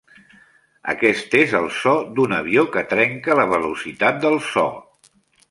Aquest 0.93 1.35
és 1.39 1.53
el 1.59 1.69
so 1.79 1.93
d'un 2.15 2.33
avió 2.39 2.65
que 2.77 2.83
trenca 2.95 3.37
la 3.41 3.47
velocitat 3.53 4.19
del 4.27 4.41
so. 4.49 4.67